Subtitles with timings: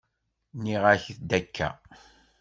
[0.57, 1.69] Nniɣ-ak-d akka?